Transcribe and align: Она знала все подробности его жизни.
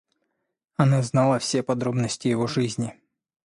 Она 0.77 1.03
знала 1.03 1.37
все 1.37 1.61
подробности 1.61 2.27
его 2.27 2.47
жизни. 2.47 2.99